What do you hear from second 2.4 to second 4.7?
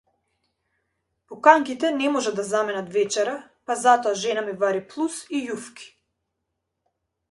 да заменат вечера, па затоа жена ми